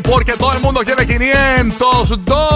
[0.00, 2.47] Porque todo el mundo quiere 500 dólares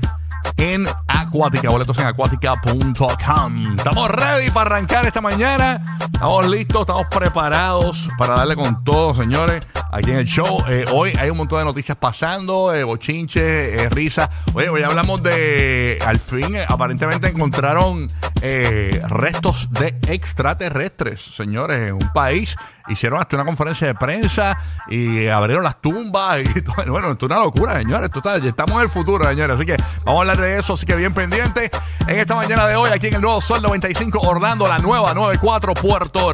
[0.58, 1.70] en Acuática.
[1.70, 3.76] Boletos en acuática.com.
[3.78, 5.98] Estamos ready para arrancar esta mañana.
[6.12, 10.62] Estamos listos, estamos preparados para darle con todo, señores, aquí en el show.
[10.68, 14.30] Eh, hoy hay un montón de noticias pasando, eh, bochinche, eh, risa.
[14.54, 18.08] Oye, hoy hablamos de, al fin, aparentemente encontraron
[18.42, 22.56] eh, restos de extraterrestres, señores, en un país.
[22.88, 24.58] Hicieron hasta una conferencia de prensa
[24.90, 26.40] y abrieron las tumbas.
[26.90, 28.10] Bueno, esto es una locura, señores.
[28.44, 29.56] Estamos en el futuro, señores.
[29.56, 31.70] Así que vamos a hablar de eso, así que bien pendiente.
[32.08, 35.74] En esta mañana de hoy, aquí en el nuevo Sol 95, Orlando, la nueva 94,
[35.74, 36.34] Puerto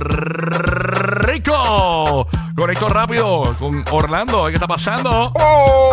[1.15, 2.27] Rico.
[2.55, 4.45] Conecto rápido con Orlando.
[4.47, 5.33] ¿Qué está pasando?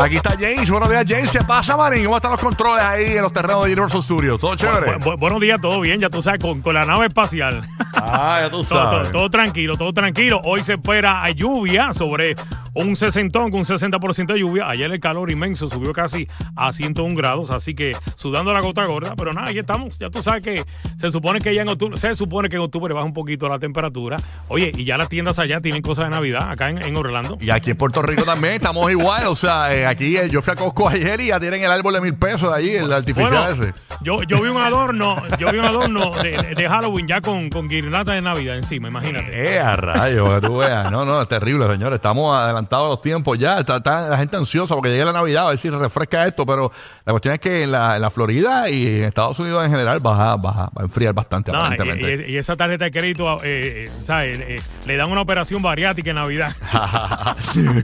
[0.00, 0.69] Aquí está James.
[0.71, 1.31] Buenos días, James.
[1.31, 2.05] ¿Qué pasa, Marín?
[2.05, 4.38] ¿Cómo están los controles ahí en los terrenos de Universal Studios?
[4.38, 4.99] ¿Todo chévere?
[4.99, 7.66] Bu- bu- buenos días, todo bien, ya tú sabes, con, con la nave espacial.
[7.94, 9.10] Ah, ya tú todo, todo- sabes.
[9.10, 10.41] todo tranquilo, todo tranquilo.
[10.44, 12.37] Hoy se espera a lluvia sobre
[12.75, 14.69] un 60, con un 60% de lluvia.
[14.69, 19.15] Ayer el calor inmenso subió casi a 101 grados, así que sudando la gota gorda.
[19.16, 19.99] Pero nada, ahí estamos.
[19.99, 20.65] Ya tú sabes que
[20.97, 23.59] se supone que ya en octubre, se supone que en octubre baja un poquito la
[23.59, 24.16] temperatura.
[24.49, 27.37] Oye, y ya las tiendas allá tienen cosas de Navidad, acá en, en Orlando.
[27.41, 29.27] Y aquí en Puerto Rico también estamos igual.
[29.27, 31.94] O sea, eh, aquí eh, yo fui a Costco ayer y ya tienen el árbol
[31.94, 33.75] de mil pesos allí, el artificial Bueno, ese.
[34.03, 37.69] yo, yo vi un adorno, yo vi un adorno de, de Halloween ya con, con
[37.69, 39.54] guirnaldas de Navidad encima, imagínate.
[39.54, 40.91] Eh, a rayos, que tú veas.
[40.91, 41.97] No, no, es terrible, señores.
[41.97, 43.58] Estamos adelantados los tiempos ya.
[43.58, 46.46] Está, está la gente ansiosa porque llegue la Navidad a ver si refresca esto.
[46.46, 46.70] Pero
[47.04, 50.00] la cuestión es que en la, en la Florida y en Estados Unidos en general
[50.00, 52.30] baja, baja, va a enfriar bastante, No, aparentemente.
[52.30, 54.40] y, esa tarjeta de crédito, eh, eh, ¿sabes?
[54.40, 56.54] Eh, le dan una operación bariátrica en Navidad.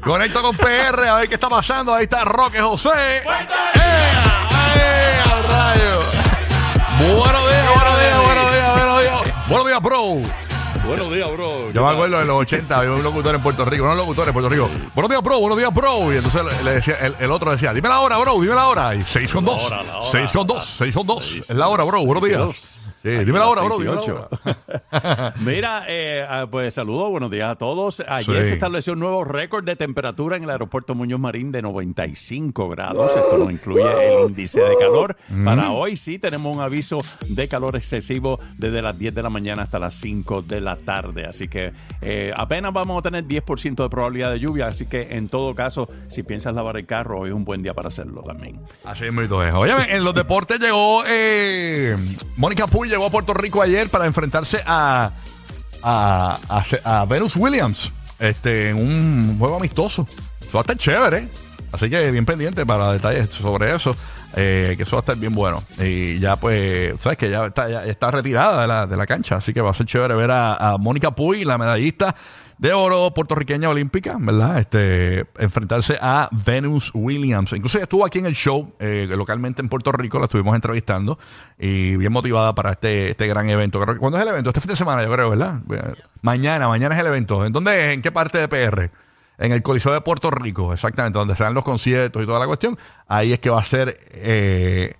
[0.02, 1.94] Conecto con PR, a ver qué está pasando.
[1.94, 2.88] Ahí está Roque José.
[2.88, 3.22] ¡Eh!
[3.74, 5.20] ¡Eh!
[5.32, 6.00] ¡Al rayo!
[7.00, 9.48] Buenos días, buenos días, buenos días, buenos días.
[9.48, 10.48] Buenos días, bro.
[10.88, 11.71] Buenos días, bro.
[11.71, 14.32] Yo me acuerdo de los 80, había un locutor en Puerto Rico, unos locutores en
[14.32, 14.71] Puerto Rico.
[14.94, 16.12] Buenos días, bro, buenos días, bro.
[16.12, 18.94] Y entonces le- decía, el, el otro decía, dime la hora, bro, dime la hora.
[18.94, 20.09] Y 6 con 2, hora, la hora.
[20.10, 21.25] 6 con 2, 6 con 2.
[21.25, 22.81] Seis, Es la hora, bro, buenos días.
[23.19, 24.28] Sí, dime la las hora, bro, dime la ocho.
[24.30, 25.34] hora.
[25.41, 28.00] Mira, eh, ah, pues saludos, buenos días a todos.
[28.08, 28.48] Ayer Sí.
[28.50, 33.16] se estableció un nuevo récord de temperatura en el aeropuerto Muñoz Marín de 95 grados.
[33.16, 33.82] Esto no incluye
[34.22, 35.16] el índice de calor.
[35.28, 35.44] Mm.
[35.44, 36.98] Para hoy sí tenemos un aviso
[37.28, 41.26] de calor excesivo desde las 10 de la mañana hasta las 5 de la tarde.
[41.26, 44.66] Así que eh, apenas vamos a tener 10% de probabilidad de lluvia.
[44.66, 47.75] Así que en todo caso, si piensas lavar el carro, hoy es un buen día
[47.75, 48.60] para hacerlo también.
[48.84, 49.58] Así es, muy todo eso.
[49.58, 51.96] Oye, en los deportes llegó eh,
[52.36, 55.12] Mónica Puy llegó a Puerto Rico ayer para enfrentarse a,
[55.84, 56.38] a,
[56.84, 60.04] a, Venus Williams este, en un juego amistoso.
[60.41, 61.28] Eso va a estar chévere.
[61.70, 63.94] Así que bien pendiente para detalles sobre eso.
[64.34, 65.62] eh, que eso va a estar bien bueno.
[65.78, 69.37] Y ya, pues, sabes que ya está, ya está retirada de la, de la cancha.
[69.37, 72.17] Así que va a ser chévere ver a, a Mónica Puy, la medallista
[72.58, 74.58] de oro puertorriqueña olímpica, ¿verdad?
[74.58, 77.52] Este, enfrentarse a Venus Williams.
[77.52, 81.19] Incluso estuvo aquí en el show, eh, localmente en Puerto Rico, la estuvimos entrevistando
[81.58, 83.81] y bien motivada para este, este gran evento.
[83.99, 84.50] ¿Cuándo es el evento?
[84.50, 85.60] Este fin de semana, yo creo, ¿verdad?
[86.22, 87.46] Mañana, mañana es el evento.
[87.46, 87.93] ¿En dónde?
[87.93, 88.90] ¿En qué parte de PR?
[89.38, 92.46] En el Coliseo de Puerto Rico, exactamente, donde se dan los conciertos y toda la
[92.46, 92.76] cuestión.
[93.06, 93.96] Ahí es que va a ser.
[94.10, 94.94] eh,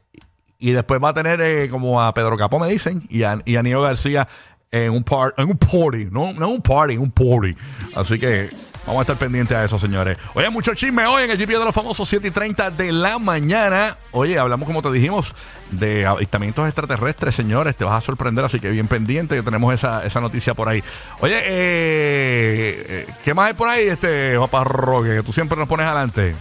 [0.59, 3.57] y después va a tener eh, como a Pedro Capó, me dicen, y a, y
[3.57, 4.27] a Nio García
[4.71, 6.09] en un, par, en un party.
[6.11, 7.57] No, no un party, un party.
[7.95, 8.51] Así que
[8.89, 10.17] Vamos a estar pendientes a eso, señores.
[10.33, 13.19] Oye, mucho chisme hoy en el GP de los famosos 7 y 30 de la
[13.19, 13.99] mañana.
[14.13, 15.35] Oye, hablamos, como te dijimos,
[15.71, 17.77] de avistamientos extraterrestres, señores.
[17.77, 20.83] Te vas a sorprender, así que bien pendiente que tenemos esa, esa noticia por ahí.
[21.21, 25.17] Oye, eh, eh, ¿qué más hay por ahí, este Papá Roque?
[25.17, 26.35] Que tú siempre nos pones adelante.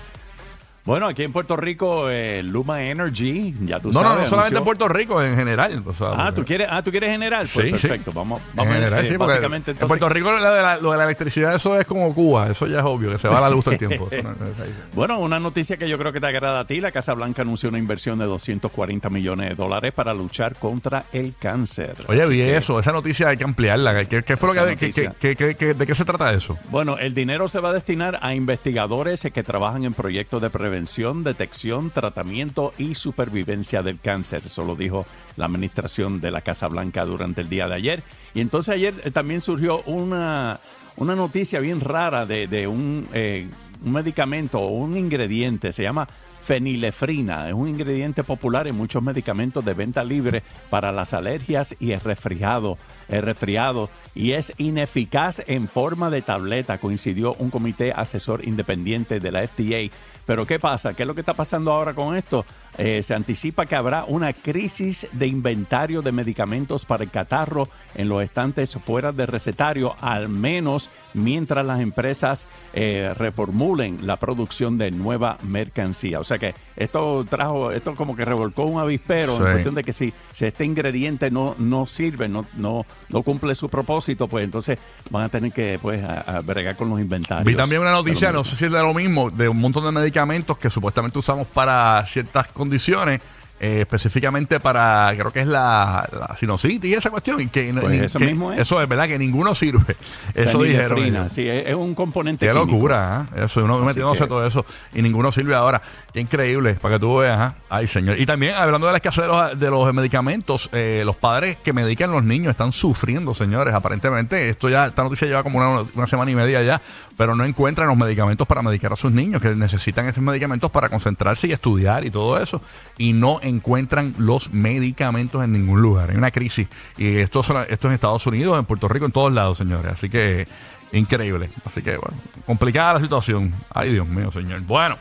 [0.88, 4.24] Bueno, aquí en Puerto Rico, eh, Luma Energy, ya tú No, no, sabes.
[4.24, 5.84] no solamente anunció- en Puerto Rico, en general.
[5.86, 7.46] o sea, Ah, ¿tú quieres, ah, ¿tú quieres general?
[7.54, 7.88] Pues Sí, sí.
[7.88, 9.78] perfecto, vamos, En vamos a general, eh, sí, básicamente en.
[9.78, 12.50] Puerto Rico lo de, la, lo de la electricidad, eso es como Cuba.
[12.50, 14.08] Eso ya es obvio, que se va la luz todo el tiempo.
[14.24, 14.36] No- no.
[14.94, 16.80] Bueno, una noticia que yo creo que te agrada a ti.
[16.80, 21.34] La Casa Blanca anunció una inversión de 240 millones de dólares para luchar contra el
[21.38, 21.96] cáncer.
[22.08, 24.06] Oye, vi que, eso, esa noticia hay que ampliarla.
[24.08, 26.58] ¿Qué, qué fue lo que- de qué se trata eso?
[26.70, 30.77] Bueno, el dinero se va a destinar a investigadores que trabajan en proyectos de prevención,
[30.86, 34.44] detección, tratamiento y supervivencia del cáncer.
[34.46, 38.04] Eso lo dijo la administración de la Casa Blanca durante el día de ayer.
[38.34, 40.60] Y entonces ayer eh, también surgió una,
[40.96, 43.48] una noticia bien rara de, de un, eh,
[43.84, 45.72] un medicamento o un ingrediente.
[45.72, 46.08] Se llama
[46.48, 47.50] fenilefrina.
[47.50, 52.00] Es un ingrediente popular en muchos medicamentos de venta libre para las alergias y el
[52.00, 52.78] resfriado.
[53.10, 59.32] El resfriado y es ineficaz en forma de tableta, coincidió un comité asesor independiente de
[59.32, 59.94] la FDA.
[60.26, 60.94] Pero ¿qué pasa?
[60.94, 62.46] ¿Qué es lo que está pasando ahora con esto?
[62.78, 68.08] Eh, se anticipa que habrá una crisis de inventario de medicamentos para el catarro en
[68.08, 74.92] los estantes fuera de recetario, al menos mientras las empresas eh, reformulen la producción de
[74.92, 76.20] nueva mercancía.
[76.20, 79.44] O sea que esto trajo, esto como que revolcó un avispero Sí.
[79.44, 83.56] en cuestión de que si, si este ingrediente no, no sirve, no, no, no cumple
[83.56, 84.78] su propósito, pues entonces
[85.10, 87.46] van a tener que pues a, a bregar con los inventarios.
[87.46, 89.92] Vi también una noticia, no sé si es de lo mismo, de un montón de
[89.92, 93.22] medicamentos que supuestamente usamos para ciertas condiciones,
[93.60, 96.36] eh, específicamente para, creo que es la, la
[96.84, 97.40] y esa cuestión.
[97.42, 98.62] Y que, Pues ni- eso que- mismo es.
[98.62, 99.96] Eso es verdad, que ninguno sirve.
[100.34, 101.00] Eso dijeron.
[101.00, 101.32] Ellos.
[101.32, 102.72] sí, es, es un componente Qué químico.
[102.72, 103.44] locura, ¿ah?
[103.46, 105.82] Eso, uno metiéndose que- todo eso y ninguno sirve ahora.
[106.14, 107.56] Qué increíble, para que tú veas, ¿ah?
[107.70, 108.20] Ay, señor.
[108.20, 111.74] Y también, hablando de la escasez de los, de los medicamentos, eh, los padres que
[111.74, 113.74] medican a los niños están sufriendo, señores.
[113.74, 116.82] Aparentemente, esto ya, esta noticia lleva como una, una semana y media ya,
[117.18, 120.90] pero no encuentran los medicamentos para medicar a sus niños, que necesitan esos medicamentos para
[120.90, 122.62] concentrarse y estudiar y todo eso.
[122.98, 126.12] Y no encuentran los medicamentos en ningún lugar.
[126.12, 126.68] Hay una crisis.
[126.98, 129.94] Y esto, esto en Estados Unidos, en Puerto Rico, en todos lados, señores.
[129.94, 130.48] Así que
[130.92, 131.50] increíble.
[131.66, 133.54] Así que, bueno, complicada la situación.
[133.70, 134.62] Ay, Dios mío, señor.
[134.62, 134.98] Bueno.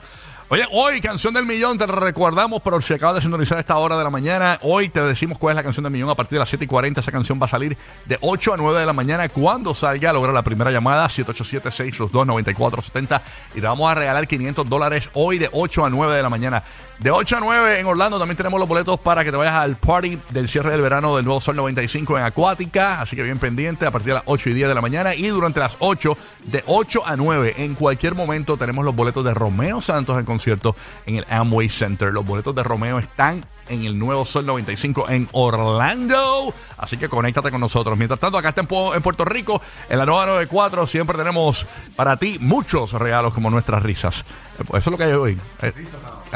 [0.49, 3.99] Oye, hoy, canción del millón, te recordamos, pero si acabas de sintonizar a esta hora
[3.99, 6.39] de la mañana, hoy te decimos cuál es la canción del millón a partir de
[6.39, 7.01] las 7 y 40.
[7.01, 9.29] Esa canción va a salir de 8 a 9 de la mañana.
[9.29, 13.21] Cuando salga, logra la primera llamada, 787-622-9470.
[13.57, 16.63] Y te vamos a regalar 500 dólares hoy de 8 a 9 de la mañana.
[16.99, 19.77] De 8 a 9 en Orlando también tenemos los boletos para que te vayas al
[19.77, 23.03] party del cierre del verano del Nuevo Sol 95 en Acuática.
[23.03, 25.15] Así que bien pendiente a partir de las 8 y 10 de la mañana.
[25.15, 29.35] Y durante las 8, de 8 a 9, en cualquier momento tenemos los boletos de
[29.35, 32.13] Romeo Santos en concierto en el Amway Center.
[32.15, 36.55] Los boletos de Romeo están en el Nuevo Sol 95 en Orlando.
[36.79, 37.99] Así que conéctate con nosotros.
[37.99, 39.61] Mientras tanto, acá está en, Pu- en Puerto Rico,
[39.91, 44.21] en la nueva 94, siempre tenemos para ti muchos regalos como nuestras risas.
[44.59, 45.39] Eh, pues Eso es lo que hay hoy.
[45.63, 45.73] Eh,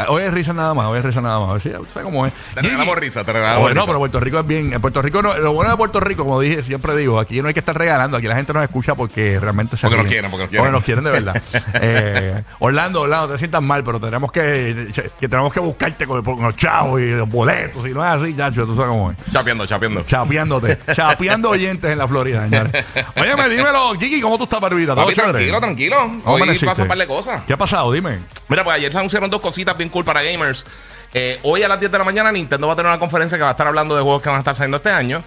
[0.09, 1.63] Hoy es risa nada más, hoy es risa nada más.
[1.63, 2.33] Sí, ¿sabes cómo es?
[2.55, 3.87] Te regalamos Gigi- risa, te regalamos Bueno, risa.
[3.87, 4.73] pero Puerto Rico es bien.
[4.73, 7.49] En Puerto Rico, no, lo bueno de Puerto Rico, como dije, siempre digo, aquí no
[7.49, 10.31] hay que estar regalando, aquí la gente nos escucha porque realmente se Porque nos quieren,
[10.31, 10.73] porque nos quieren.
[10.73, 11.43] nos quieren de verdad.
[11.83, 16.43] Eh, Orlando, Orlando, te sientas mal, pero tenemos que, que tenemos que buscarte con, con
[16.43, 19.17] los chavos y los boletos, y no es así, Chacho, tú sabes cómo es.
[19.33, 20.03] Chapeando, chapeando.
[20.03, 22.73] Chapeándote, chapeando oyentes en la Florida, señores.
[23.17, 24.95] Óyeme, dímelo, Kiki, ¿cómo tú estás, barbita?
[24.95, 25.33] ¿Todo Papi, chévere?
[25.33, 25.97] tranquilo, tranquilo.
[26.25, 27.43] ¿Cómo Hoy un par de cosas.
[27.47, 27.93] ¿Qué ha pasado?
[27.93, 28.19] Dime.
[28.51, 30.67] Mira, pues ayer se anunciaron dos cositas bien cool para gamers.
[31.15, 33.43] Eh, hoy a las 10 de la mañana Nintendo va a tener una conferencia que
[33.43, 35.23] va a estar hablando de juegos que van a estar saliendo este año.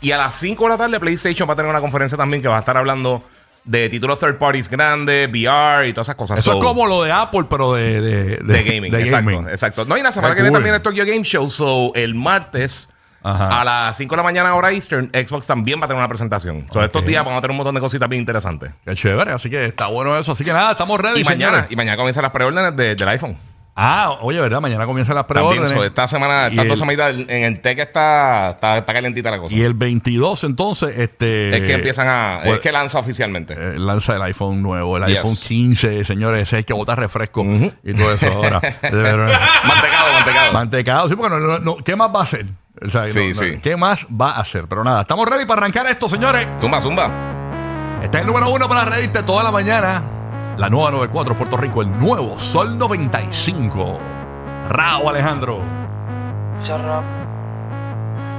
[0.00, 2.48] Y a las 5 de la tarde PlayStation va a tener una conferencia también que
[2.48, 3.22] va a estar hablando
[3.64, 6.40] de títulos third parties grandes, VR y todas esas cosas.
[6.40, 9.84] Eso So, es como lo de Apple, pero de, de, de gaming, exacto, exacto.
[9.84, 10.58] No, y la semana que viene cool.
[10.58, 11.48] también el Tokyo Game Show.
[11.50, 12.88] So, el martes
[13.24, 13.60] Ajá.
[13.60, 16.66] a las 5 de la mañana hora Eastern, Xbox también va a tener una presentación.
[16.72, 18.72] So, estos días vamos a tener un montón de cositas bien interesantes.
[18.84, 20.32] Qué chévere, así que está bueno eso.
[20.32, 21.72] Así que nada, estamos ready, Y mañana, señores.
[21.72, 23.36] y mañana comienzan las preórdenes de- del iPhone.
[23.74, 24.60] Ah, oye, ¿verdad?
[24.60, 25.70] Mañana comienzan las preórdenes.
[25.70, 29.38] so, esta semana, Y estas dos semanitas en el TEC está, está, está calentita la
[29.38, 29.54] cosa.
[29.54, 31.56] Y el 22, entonces, este...
[31.56, 32.40] es que empiezan a.
[32.44, 33.54] pues, es que lanza oficialmente.
[33.56, 35.16] eh, lanza el iPhone nuevo, el Yes.
[35.20, 37.46] iPhone 15, señores, ese es que bota refresco
[37.82, 38.60] y todo eso ahora.
[38.82, 40.52] mantecado, mantecado.
[40.52, 42.44] Mantecado, sí, porque no, no- no, ¿qué más va a hacer?
[42.80, 43.58] O sea, Sí, no, no, sí.
[43.62, 44.66] ¿Qué más va a hacer?
[44.68, 46.48] Pero nada, estamos ready para arrancar esto, señores.
[46.60, 47.10] Zumba, zumba.
[48.02, 50.02] Este es el número uno para reírte toda la mañana.
[50.56, 53.98] La nueva 94 Puerto Rico, el nuevo Sol 95.
[54.68, 55.62] Rao Alejandro.